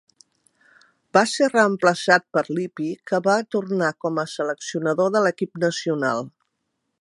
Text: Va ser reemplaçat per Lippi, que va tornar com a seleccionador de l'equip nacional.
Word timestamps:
Va 1.17 1.21
ser 1.33 1.49
reemplaçat 1.51 2.25
per 2.37 2.43
Lippi, 2.59 2.89
que 3.11 3.19
va 3.29 3.35
tornar 3.57 3.91
com 4.07 4.19
a 4.23 4.27
seleccionador 4.33 5.13
de 5.17 5.23
l'equip 5.27 5.63
nacional. 5.67 6.27